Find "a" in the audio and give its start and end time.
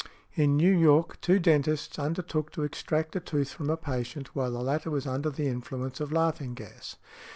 3.15-3.19, 3.69-3.77